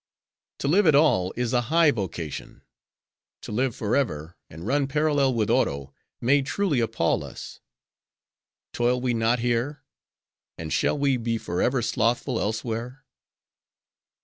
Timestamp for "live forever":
3.51-4.35